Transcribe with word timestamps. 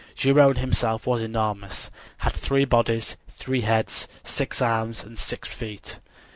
Geryone 0.15 0.55
himself 0.57 1.05
was 1.05 1.21
enormous, 1.21 1.91
had 2.17 2.33
three 2.33 2.65
bodies, 2.65 3.17
three 3.27 3.61
heads, 3.61 4.07
six 4.23 4.59
arms 4.59 5.03
and 5.03 5.15
six 5.15 5.53
feet. 5.53 5.99